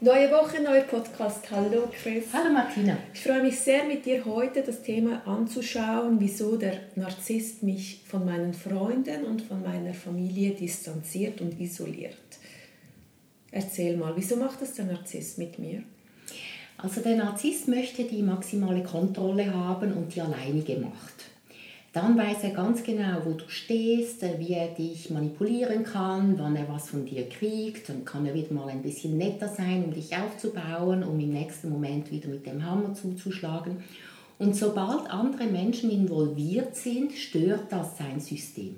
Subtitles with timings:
[0.00, 1.50] Neue Woche, neuer Podcast.
[1.50, 2.26] Hallo Chris.
[2.32, 2.96] Hallo Martina.
[3.12, 8.24] Ich freue mich sehr, mit dir heute das Thema anzuschauen, wieso der Narzisst mich von
[8.24, 12.14] meinen Freunden und von meiner Familie distanziert und isoliert.
[13.50, 15.82] Erzähl mal, wieso macht das der Narzisst mit mir?
[16.76, 21.17] Also der Narzisst möchte die maximale Kontrolle haben und die alleinige Macht.
[21.98, 26.54] Dann weiß er ganz genau, wo du stehst, äh, wie er dich manipulieren kann, wann
[26.54, 27.88] er was von dir kriegt.
[27.88, 31.70] Dann kann er wieder mal ein bisschen netter sein, um dich aufzubauen, um im nächsten
[31.70, 33.78] Moment wieder mit dem Hammer zuzuschlagen.
[34.38, 38.76] Und sobald andere Menschen involviert sind, stört das sein System.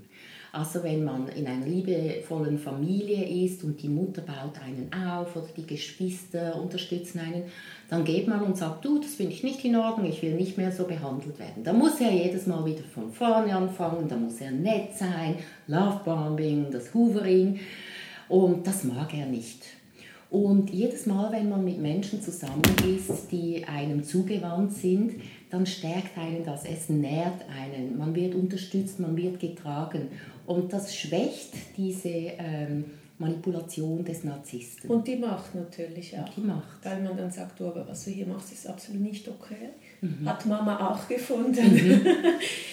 [0.53, 5.47] Also wenn man in einer liebevollen Familie ist und die Mutter baut einen auf oder
[5.57, 7.45] die Geschwister unterstützen einen,
[7.89, 10.59] dann geht man und sagt, du, das finde ich nicht in Ordnung, ich will nicht
[10.59, 11.63] mehr so behandelt werden.
[11.63, 15.37] Da muss er jedes Mal wieder von vorne anfangen, da muss er nett sein,
[15.69, 17.61] Lovebombing, das Hoovering
[18.29, 19.65] und das mag er nicht.
[20.31, 26.17] Und jedes Mal, wenn man mit Menschen zusammen ist, die einem zugewandt sind, dann stärkt
[26.17, 30.09] einen das, es nährt einen, man wird unterstützt, man wird getragen.
[30.47, 32.85] Und das schwächt diese ähm,
[33.19, 34.89] Manipulation des Narzissten.
[34.89, 36.27] Und die Macht natürlich auch.
[36.27, 36.85] Und die Macht.
[36.85, 39.71] Weil man dann sagt, du, aber was du hier machst, ist absolut nicht okay.
[40.01, 40.29] Mhm.
[40.29, 41.75] Hat Mama auch gefunden.
[41.75, 42.07] Mhm.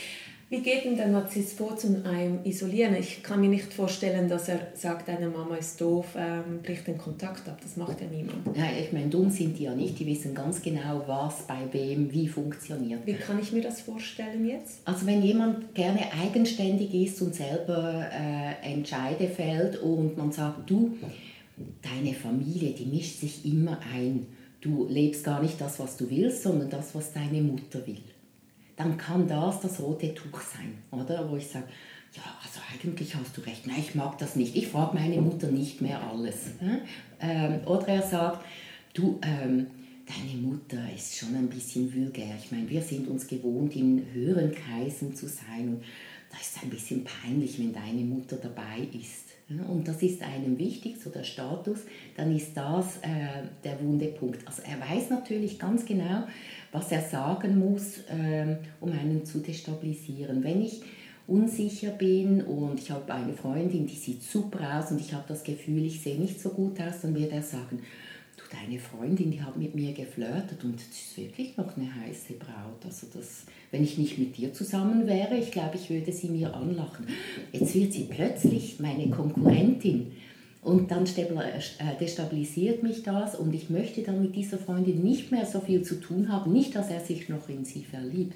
[0.49, 2.95] Wie geht denn der Narzisst vor zum einem Isolieren?
[2.95, 6.97] Ich kann mir nicht vorstellen, dass er sagt, deine Mama ist doof, ähm, bricht den
[6.97, 7.59] Kontakt ab.
[7.61, 8.55] Das macht ja niemand.
[8.55, 9.99] Ja, ich meine, dumm sind die ja nicht.
[9.99, 13.05] Die wissen ganz genau, was bei wem wie funktioniert.
[13.05, 14.80] Wie kann ich mir das vorstellen jetzt?
[14.86, 20.95] Also wenn jemand gerne eigenständig ist und selber äh, Entscheide fällt und man sagt, du,
[21.81, 24.27] deine Familie, die mischt sich immer ein.
[24.61, 27.99] Du lebst gar nicht das, was du willst, sondern das, was deine Mutter will
[28.77, 31.30] dann kann das das rote Tuch sein, oder?
[31.30, 31.65] Wo ich sage,
[32.15, 35.48] ja, also eigentlich hast du recht, nein, ich mag das nicht, ich frage meine Mutter
[35.48, 36.52] nicht mehr alles.
[37.20, 38.45] Ähm, oder er sagt,
[38.93, 39.67] du, ähm,
[40.05, 42.36] deine Mutter ist schon ein bisschen vulgär.
[42.42, 45.83] Ich meine, wir sind uns gewohnt, in höheren Kreisen zu sein und
[46.32, 49.36] da ist es ein bisschen peinlich, wenn deine Mutter dabei ist.
[49.49, 51.80] Und das ist einem wichtig, so der Status,
[52.17, 54.45] dann ist das äh, der Wundepunkt.
[54.45, 56.23] Also er weiß natürlich ganz genau,
[56.73, 60.43] was er sagen muss, ähm, um einen zu destabilisieren.
[60.43, 60.81] Wenn ich
[61.27, 65.43] unsicher bin und ich habe eine Freundin, die sieht super aus und ich habe das
[65.43, 67.80] Gefühl, ich sehe nicht so gut aus, dann wird er sagen,
[68.49, 72.83] deine Freundin, die hat mit mir geflirtet und das ist wirklich noch eine heiße Braut.
[72.85, 76.53] Also das, wenn ich nicht mit dir zusammen wäre, ich glaube, ich würde sie mir
[76.53, 77.07] anlachen.
[77.52, 80.11] Jetzt wird sie plötzlich meine Konkurrentin.
[80.61, 85.45] Und dann äh, destabilisiert mich das und ich möchte dann mit dieser Freundin nicht mehr
[85.45, 88.36] so viel zu tun haben, nicht, dass er sich noch in sie verliebt.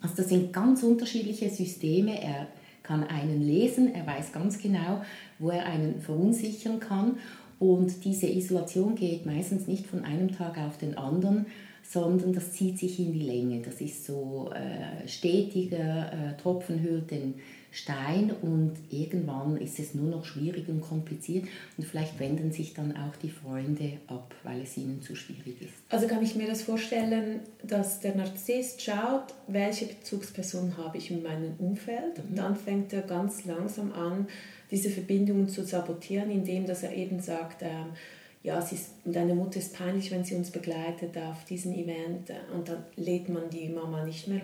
[0.00, 2.20] Also das sind ganz unterschiedliche Systeme.
[2.20, 2.48] Er
[2.82, 5.02] kann einen lesen, er weiß ganz genau,
[5.38, 7.18] wo er einen verunsichern kann.
[7.58, 11.46] Und diese Isolation geht meistens nicht von einem Tag auf den anderen,
[11.82, 13.62] sondern das zieht sich in die Länge.
[13.62, 17.34] Das ist so äh, stetiger äh, Tropfen hüllt den
[17.78, 21.46] Stein und irgendwann ist es nur noch schwierig und kompliziert
[21.76, 25.74] und vielleicht wenden sich dann auch die Freunde ab, weil es ihnen zu schwierig ist.
[25.88, 31.22] Also kann ich mir das vorstellen, dass der Narzisst schaut, welche Bezugsperson habe ich in
[31.22, 32.36] meinem Umfeld und mhm.
[32.36, 34.26] dann fängt er ganz langsam an,
[34.70, 37.94] diese Verbindungen zu sabotieren, indem dass er eben sagt, ähm,
[38.42, 42.68] ja, sie ist, deine Mutter ist peinlich, wenn sie uns begleitet auf diesen Event und
[42.68, 44.40] dann lädt man die Mama nicht mehr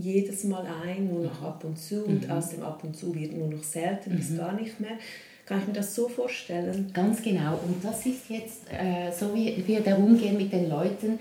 [0.00, 2.30] jedes Mal ein, nur noch ab und zu und mhm.
[2.30, 4.16] aus dem ab und zu wird nur noch selten mhm.
[4.16, 4.98] bis gar nicht mehr.
[5.46, 6.90] Kann ich mir das so vorstellen?
[6.92, 7.58] Ganz genau.
[7.66, 11.18] Und das ist jetzt äh, so, wie wir darum gehen mit den Leuten,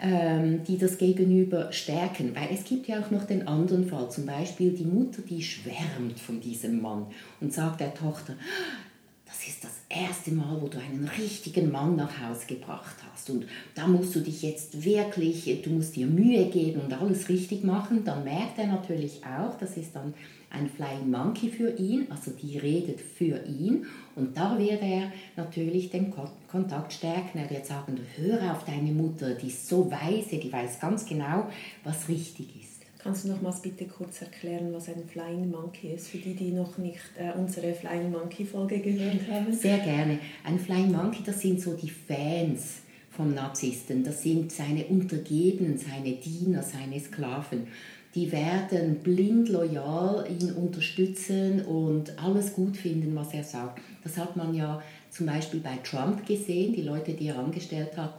[0.00, 2.32] ähm, die das Gegenüber stärken.
[2.34, 4.08] Weil es gibt ja auch noch den anderen Fall.
[4.08, 7.06] Zum Beispiel die Mutter, die schwärmt von diesem Mann
[7.40, 8.34] und sagt der Tochter,
[9.32, 13.30] das ist das erste Mal, wo du einen richtigen Mann nach Hause gebracht hast.
[13.30, 17.64] Und da musst du dich jetzt wirklich, du musst dir Mühe geben und alles richtig
[17.64, 18.04] machen.
[18.04, 20.12] Dann merkt er natürlich auch, das ist dann
[20.50, 23.86] ein Flying Monkey für ihn, also die redet für ihn.
[24.16, 26.12] Und da wird er natürlich den
[26.46, 27.38] Kontakt stärken.
[27.38, 31.48] Er wird sagen, hör auf deine Mutter, die ist so weise, die weiß ganz genau,
[31.84, 32.71] was richtig ist.
[33.02, 36.78] Kannst du nochmals bitte kurz erklären, was ein Flying Monkey ist, für die, die noch
[36.78, 39.52] nicht äh, unsere Flying Monkey Folge gehört haben?
[39.52, 40.20] Sehr gerne.
[40.44, 44.04] Ein Flying Monkey, das sind so die Fans vom Narzissten.
[44.04, 47.66] Das sind seine Untergebenen, seine Diener, seine Sklaven.
[48.14, 53.80] Die werden blind loyal ihn unterstützen und alles gut finden, was er sagt.
[54.04, 56.72] Das hat man ja zum Beispiel bei Trump gesehen.
[56.72, 58.14] Die Leute, die er angestellt hat,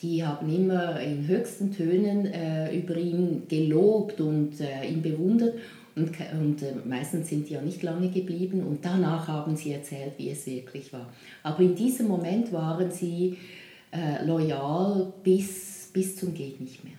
[0.00, 5.54] die haben immer in höchsten Tönen äh, über ihn gelobt und äh, ihn bewundert.
[5.96, 10.12] Und, und äh, meistens sind die ja nicht lange geblieben und danach haben sie erzählt,
[10.16, 11.12] wie es wirklich war.
[11.42, 13.36] Aber in diesem Moment waren sie
[13.90, 16.94] äh, loyal bis, bis zum Geht nicht mehr.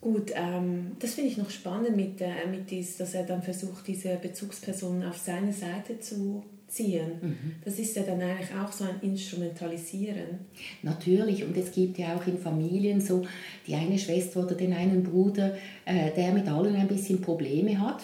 [0.00, 3.86] Gut, ähm, das finde ich noch spannend, mit, äh, mit dies, dass er dann versucht,
[3.86, 7.12] diese Bezugsperson auf seine Seite zu ziehen.
[7.22, 7.54] Mhm.
[7.64, 10.40] Das ist ja dann eigentlich auch so ein Instrumentalisieren.
[10.82, 13.24] Natürlich, und es gibt ja auch in Familien so
[13.66, 18.02] die eine Schwester oder den einen Bruder, äh, der mit allen ein bisschen Probleme hat.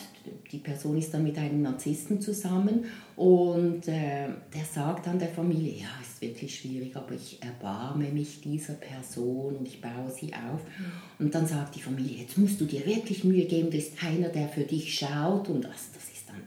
[0.53, 2.85] Die Person ist dann mit einem Narzissten zusammen
[3.17, 8.41] und äh, der sagt dann der Familie, ja, ist wirklich schwierig, aber ich erbarme mich
[8.41, 10.63] dieser Person und ich baue sie auf.
[10.63, 11.27] Mhm.
[11.27, 14.29] Und dann sagt die Familie, jetzt musst du dir wirklich Mühe geben, das ist einer,
[14.29, 16.43] der für dich schaut und das, das ist dann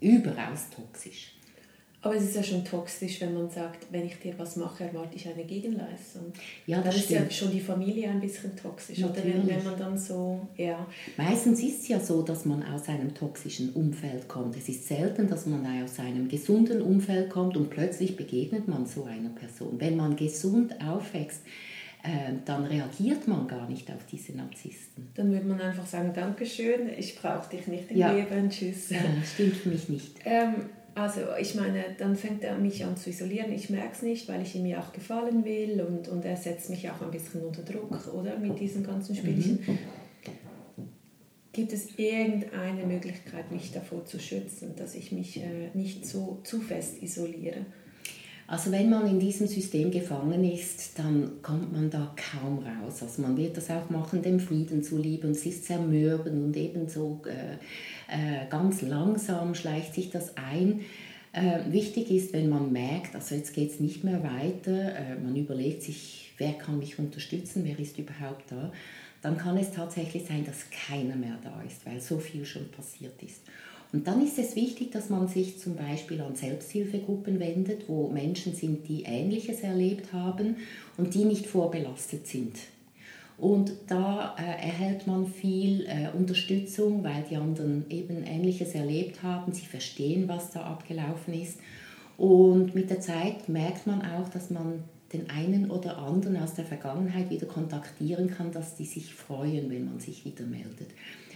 [0.00, 1.32] überaus toxisch.
[2.02, 5.16] Aber es ist ja schon toxisch, wenn man sagt, wenn ich dir was mache, erwarte
[5.16, 6.32] ich eine Gegenleistung.
[6.66, 7.20] Ja, das dann ist stimmt.
[7.20, 9.04] ja schon die Familie ein bisschen toxisch.
[9.04, 10.86] Oder wenn, wenn, man dann so, ja.
[11.18, 14.56] Meistens ist es ja so, dass man aus einem toxischen Umfeld kommt.
[14.56, 19.04] Es ist selten, dass man aus einem gesunden Umfeld kommt und plötzlich begegnet man so
[19.04, 19.78] einer Person.
[19.78, 21.42] Wenn man gesund aufwächst,
[22.02, 25.08] äh, dann reagiert man gar nicht auf diese Narzissten.
[25.14, 28.10] Dann würde man einfach sagen, Dankeschön, ich brauche dich nicht im ja.
[28.10, 28.88] Leben, tschüss.
[28.88, 29.00] Ja,
[29.34, 30.16] stimmt für mich nicht.
[30.24, 30.54] Ähm,
[30.94, 33.52] also ich meine, dann fängt er mich an zu isolieren.
[33.52, 36.70] Ich merke es nicht, weil ich ihm ja auch gefallen will und, und er setzt
[36.70, 38.38] mich auch ein bisschen unter Druck, oder?
[38.38, 39.58] Mit diesen ganzen Spielchen.
[39.66, 39.78] Mhm.
[41.52, 46.60] Gibt es irgendeine Möglichkeit, mich davor zu schützen, dass ich mich äh, nicht so zu
[46.60, 47.66] fest isoliere?
[48.50, 53.00] Also wenn man in diesem System gefangen ist, dann kommt man da kaum raus.
[53.00, 57.22] Also man wird das auch machen, dem Frieden zuliebe und es ist zermürbend und ebenso
[57.26, 57.56] äh, äh,
[58.48, 60.80] ganz langsam schleicht sich das ein.
[61.32, 65.36] Äh, wichtig ist, wenn man merkt, also jetzt geht es nicht mehr weiter, äh, man
[65.36, 68.72] überlegt sich, wer kann mich unterstützen, wer ist überhaupt da,
[69.22, 73.22] dann kann es tatsächlich sein, dass keiner mehr da ist, weil so viel schon passiert
[73.22, 73.42] ist.
[73.92, 78.54] Und dann ist es wichtig, dass man sich zum Beispiel an Selbsthilfegruppen wendet, wo Menschen
[78.54, 80.56] sind, die Ähnliches erlebt haben
[80.96, 82.56] und die nicht vorbelastet sind.
[83.40, 89.52] Und da äh, erhält man viel äh, Unterstützung, weil die anderen eben Ähnliches erlebt haben.
[89.52, 91.58] Sie verstehen, was da abgelaufen ist.
[92.18, 94.84] Und mit der Zeit merkt man auch, dass man
[95.14, 99.86] den einen oder anderen aus der Vergangenheit wieder kontaktieren kann, dass die sich freuen, wenn
[99.86, 100.90] man sich wieder meldet.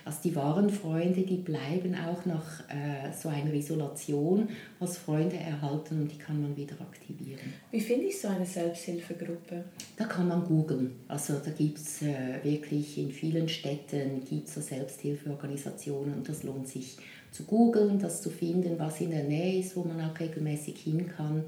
[0.05, 4.49] Also die wahren Freunde, die bleiben auch nach äh, so einer Isolation
[4.79, 7.55] als Freunde erhalten und die kann man wieder aktivieren.
[7.71, 9.65] Wie finde ich so eine Selbsthilfegruppe?
[9.97, 10.93] Da kann man googeln.
[11.09, 16.69] Also da gibt es äh, wirklich in vielen Städten gibt's so Selbsthilfeorganisationen und das lohnt
[16.69, 16.99] sich
[17.31, 21.09] zu googeln, das zu finden, was in der Nähe ist, wo man auch regelmäßig hin
[21.09, 21.45] kann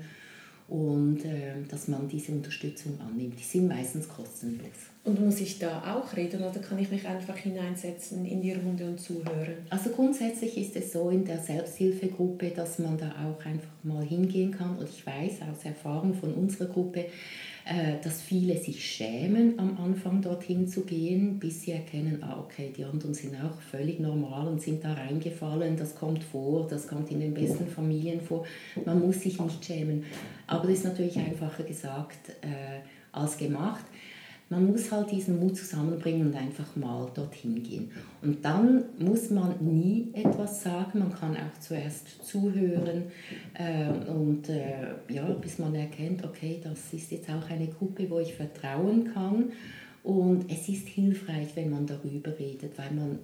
[0.68, 3.38] und äh, dass man diese Unterstützung annimmt.
[3.38, 4.66] Die sind meistens kostenlos.
[5.04, 8.86] Und muss ich da auch reden oder kann ich mich einfach hineinsetzen in die Runde
[8.86, 9.54] und zuhören?
[9.70, 14.50] Also grundsätzlich ist es so in der Selbsthilfegruppe, dass man da auch einfach mal hingehen
[14.50, 14.76] kann.
[14.76, 17.04] Und ich weiß aus Erfahrung von unserer Gruppe,
[18.02, 22.84] dass viele sich schämen, am Anfang dorthin zu gehen, bis sie erkennen, ah, okay, die
[22.84, 27.18] anderen sind auch völlig normal und sind da reingefallen, das kommt vor, das kommt in
[27.18, 28.44] den besten Familien vor.
[28.84, 30.04] Man muss sich nicht schämen.
[30.46, 33.84] Aber das ist natürlich einfacher gesagt äh, als gemacht
[34.48, 37.90] man muss halt diesen Mut zusammenbringen und einfach mal dorthin gehen.
[38.22, 43.04] Und dann muss man nie etwas sagen, man kann auch zuerst zuhören
[43.54, 48.20] äh, und äh, ja, bis man erkennt, okay, das ist jetzt auch eine Gruppe, wo
[48.20, 49.50] ich vertrauen kann.
[50.04, 53.18] Und es ist hilfreich, wenn man darüber redet, weil man,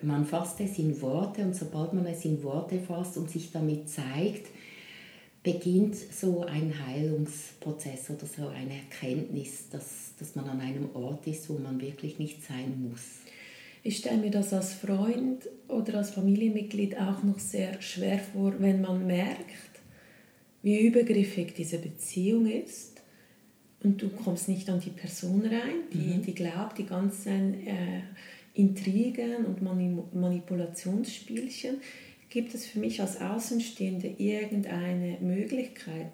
[0.00, 3.90] man fasst es in Worte und sobald man es in Worte fasst und sich damit
[3.90, 4.46] zeigt,
[5.42, 11.50] beginnt so ein Heilungsprozess oder so eine Erkenntnis, dass, dass man an einem Ort ist,
[11.50, 13.02] wo man wirklich nicht sein muss.
[13.82, 18.80] Ich stelle mir das als Freund oder als Familienmitglied auch noch sehr schwer vor, wenn
[18.80, 19.80] man merkt,
[20.62, 23.02] wie übergriffig diese Beziehung ist
[23.82, 26.22] und du kommst nicht an die Person rein, die, mhm.
[26.22, 28.02] die glaubt, die ganzen äh,
[28.54, 29.62] Intrigen und
[30.14, 31.78] Manipulationsspielchen
[32.32, 36.12] Gibt es für mich als Außenstehende irgendeine Möglichkeit,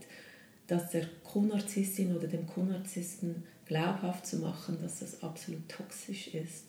[0.66, 6.64] dass der Co-Narzisstin oder dem Co-Narzissten glaubhaft zu machen, dass das absolut toxisch ist?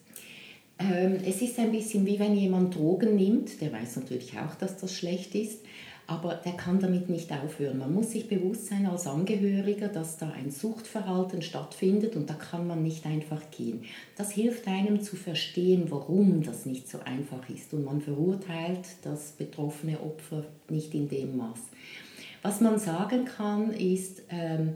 [0.78, 4.78] Ähm, es ist ein bisschen wie wenn jemand Drogen nimmt, der weiß natürlich auch, dass
[4.78, 5.62] das schlecht ist,
[6.10, 7.78] aber der kann damit nicht aufhören.
[7.78, 12.66] Man muss sich bewusst sein als Angehöriger, dass da ein Suchtverhalten stattfindet und da kann
[12.66, 13.84] man nicht einfach gehen.
[14.18, 19.34] Das hilft einem zu verstehen, warum das nicht so einfach ist und man verurteilt das
[19.34, 21.60] betroffene Opfer nicht in dem Maß.
[22.42, 24.74] Was man sagen kann, ist, ähm,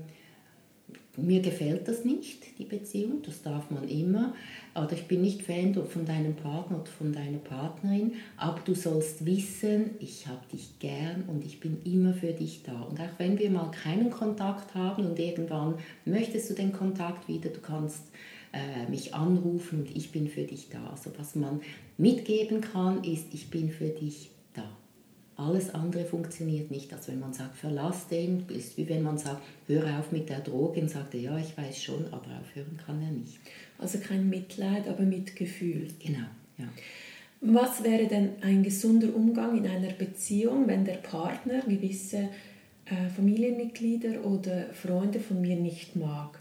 [1.16, 4.34] mir gefällt das nicht, die Beziehung, das darf man immer.
[4.76, 9.24] Oder ich bin nicht Fan von deinem Partner oder von deiner Partnerin, aber du sollst
[9.26, 12.82] wissen, ich habe dich gern und ich bin immer für dich da.
[12.82, 17.50] Und auch wenn wir mal keinen Kontakt haben und irgendwann möchtest du den Kontakt wieder,
[17.50, 18.06] du kannst
[18.52, 20.90] äh, mich anrufen und ich bin für dich da.
[20.90, 21.62] Also was man
[21.98, 24.32] mitgeben kann, ist, ich bin für dich
[25.44, 26.92] alles andere funktioniert nicht.
[26.94, 30.40] Also wenn man sagt, verlass den, ist wie wenn man sagt, hör auf mit der
[30.40, 33.40] Droge und sagt ja, ich weiß schon, aber aufhören kann er nicht.
[33.78, 35.88] Also kein Mitleid, aber Mitgefühl.
[36.00, 36.26] Genau,
[36.58, 36.66] ja.
[37.42, 42.30] Was wäre denn ein gesunder Umgang in einer Beziehung, wenn der Partner gewisse
[42.86, 46.40] äh, Familienmitglieder oder Freunde von mir nicht mag?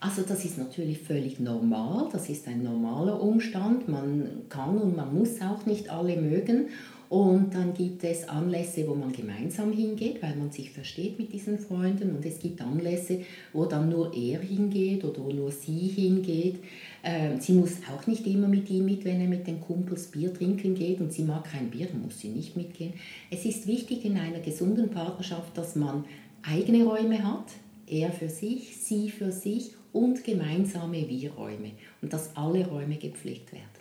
[0.00, 3.88] Also das ist natürlich völlig normal, das ist ein normaler Umstand.
[3.88, 6.66] Man kann und man muss auch nicht alle mögen.
[7.14, 11.60] Und dann gibt es Anlässe, wo man gemeinsam hingeht, weil man sich versteht mit diesen
[11.60, 12.16] Freunden.
[12.16, 13.20] Und es gibt Anlässe,
[13.52, 16.56] wo dann nur er hingeht oder wo nur sie hingeht.
[17.04, 20.34] Ähm, sie muss auch nicht immer mit ihm mit, wenn er mit den Kumpels Bier
[20.34, 22.94] trinken geht und sie mag kein Bier, dann muss sie nicht mitgehen.
[23.30, 26.04] Es ist wichtig in einer gesunden Partnerschaft, dass man
[26.42, 27.46] eigene Räume hat,
[27.86, 31.70] er für sich, sie für sich und gemeinsame Wir-Räume
[32.02, 33.73] und dass alle Räume gepflegt werden.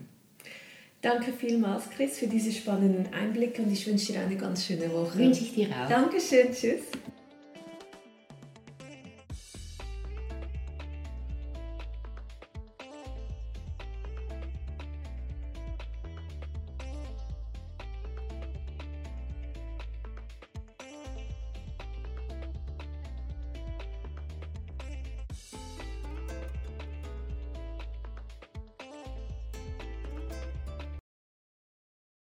[1.04, 5.18] Danke vielmals, Chris, für diese spannenden Einblicke und ich wünsche dir eine ganz schöne Woche.
[5.18, 5.90] Wünsche ich dir auch.
[5.90, 6.84] Dankeschön, tschüss.